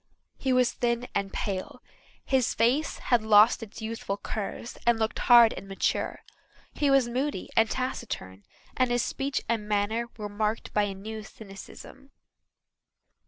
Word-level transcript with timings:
He 0.39 0.51
was 0.51 0.71
thin 0.71 1.07
and 1.13 1.31
pale; 1.31 1.83
his 2.25 2.55
face 2.55 2.97
had 2.97 3.21
lost 3.21 3.61
its 3.61 3.83
youthful 3.83 4.17
curves 4.17 4.75
and 4.83 4.97
looked 4.97 5.19
hard 5.19 5.53
and 5.53 5.67
mature. 5.67 6.21
He 6.73 6.89
was 6.89 7.07
moody 7.07 7.49
and 7.55 7.69
taciturn 7.69 8.43
and 8.75 8.89
his 8.89 9.03
speech 9.03 9.43
and 9.47 9.67
manner 9.69 10.07
were 10.17 10.27
marked 10.27 10.73
by 10.73 10.85
a 10.85 10.95
new 10.95 11.21
cynicism. 11.21 12.09